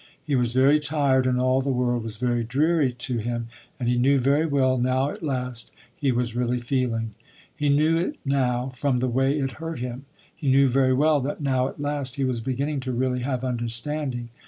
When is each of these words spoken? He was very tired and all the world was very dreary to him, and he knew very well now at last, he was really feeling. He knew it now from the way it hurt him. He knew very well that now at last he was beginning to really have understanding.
He 0.23 0.33
was 0.35 0.53
very 0.53 0.79
tired 0.79 1.27
and 1.27 1.39
all 1.39 1.61
the 1.61 1.69
world 1.69 2.01
was 2.01 2.17
very 2.17 2.43
dreary 2.43 2.91
to 2.91 3.19
him, 3.19 3.49
and 3.79 3.87
he 3.87 3.99
knew 3.99 4.17
very 4.17 4.47
well 4.47 4.79
now 4.79 5.11
at 5.11 5.21
last, 5.21 5.69
he 5.95 6.11
was 6.11 6.35
really 6.35 6.59
feeling. 6.59 7.13
He 7.55 7.69
knew 7.69 7.99
it 7.99 8.15
now 8.25 8.69
from 8.69 8.97
the 8.97 9.07
way 9.07 9.37
it 9.37 9.51
hurt 9.61 9.77
him. 9.77 10.05
He 10.35 10.49
knew 10.49 10.69
very 10.69 10.95
well 10.95 11.19
that 11.21 11.39
now 11.39 11.67
at 11.67 11.79
last 11.79 12.15
he 12.15 12.23
was 12.23 12.41
beginning 12.41 12.79
to 12.79 12.91
really 12.91 13.19
have 13.19 13.43
understanding. 13.43 14.29